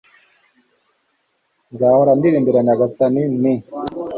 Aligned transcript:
nzahora 1.73 2.11
ndirimbira 2.17 2.59
nyagasani, 2.65 3.23
ni 3.41 3.53